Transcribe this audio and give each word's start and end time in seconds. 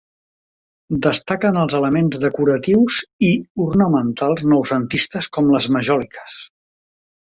Destaquen 1.05 1.59
els 1.65 1.75
elements 1.81 2.17
decoratius 2.25 2.99
i 3.31 3.31
ornamentals 3.69 4.45
noucentistes 4.57 5.33
com 5.39 5.57
les 5.57 5.73
majòliques. 5.81 6.45